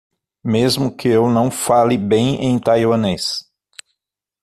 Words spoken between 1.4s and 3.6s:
fale bem em taiwanês